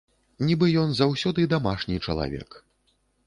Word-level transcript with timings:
Нібы 0.45 0.69
ён 0.83 0.89
заўсёды 0.99 1.45
дамашні 1.53 2.01
чалавек. 2.05 2.49